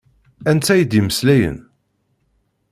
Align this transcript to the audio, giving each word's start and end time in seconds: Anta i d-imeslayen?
Anta 0.49 0.73
i 0.81 0.83
d-imeslayen? 0.89 1.57